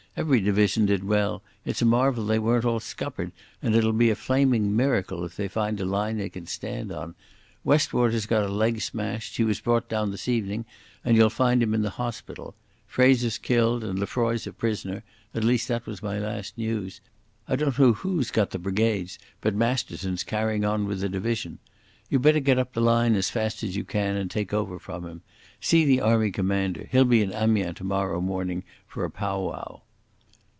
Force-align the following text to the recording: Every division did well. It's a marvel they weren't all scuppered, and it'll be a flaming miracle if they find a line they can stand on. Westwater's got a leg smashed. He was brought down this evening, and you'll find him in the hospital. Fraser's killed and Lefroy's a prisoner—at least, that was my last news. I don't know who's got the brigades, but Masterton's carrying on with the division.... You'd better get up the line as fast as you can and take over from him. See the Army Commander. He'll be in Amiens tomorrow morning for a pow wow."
Every 0.17 0.41
division 0.41 0.87
did 0.87 1.05
well. 1.05 1.41
It's 1.63 1.81
a 1.81 1.85
marvel 1.85 2.25
they 2.25 2.37
weren't 2.37 2.65
all 2.65 2.81
scuppered, 2.81 3.31
and 3.61 3.73
it'll 3.73 3.93
be 3.93 4.09
a 4.09 4.15
flaming 4.15 4.75
miracle 4.75 5.23
if 5.23 5.37
they 5.37 5.47
find 5.47 5.79
a 5.79 5.85
line 5.85 6.17
they 6.17 6.27
can 6.27 6.47
stand 6.47 6.91
on. 6.91 7.15
Westwater's 7.65 8.25
got 8.25 8.43
a 8.43 8.49
leg 8.49 8.81
smashed. 8.81 9.37
He 9.37 9.45
was 9.45 9.61
brought 9.61 9.87
down 9.87 10.11
this 10.11 10.27
evening, 10.27 10.65
and 11.05 11.15
you'll 11.15 11.29
find 11.29 11.63
him 11.63 11.73
in 11.73 11.81
the 11.81 11.91
hospital. 11.91 12.55
Fraser's 12.87 13.37
killed 13.37 13.85
and 13.85 13.97
Lefroy's 13.97 14.45
a 14.45 14.51
prisoner—at 14.51 15.45
least, 15.45 15.69
that 15.69 15.85
was 15.85 16.03
my 16.03 16.19
last 16.19 16.57
news. 16.57 16.99
I 17.47 17.55
don't 17.55 17.79
know 17.79 17.93
who's 17.93 18.31
got 18.31 18.49
the 18.49 18.59
brigades, 18.59 19.17
but 19.39 19.55
Masterton's 19.55 20.23
carrying 20.25 20.65
on 20.65 20.85
with 20.87 20.99
the 20.99 21.07
division.... 21.07 21.57
You'd 22.09 22.21
better 22.21 22.41
get 22.41 22.59
up 22.59 22.73
the 22.73 22.81
line 22.81 23.15
as 23.15 23.29
fast 23.29 23.63
as 23.63 23.77
you 23.77 23.85
can 23.85 24.17
and 24.17 24.29
take 24.29 24.53
over 24.53 24.77
from 24.77 25.05
him. 25.05 25.21
See 25.61 25.85
the 25.85 26.01
Army 26.01 26.31
Commander. 26.31 26.89
He'll 26.91 27.05
be 27.05 27.21
in 27.21 27.31
Amiens 27.31 27.77
tomorrow 27.77 28.19
morning 28.19 28.65
for 28.85 29.05
a 29.05 29.09
pow 29.09 29.39
wow." 29.39 29.83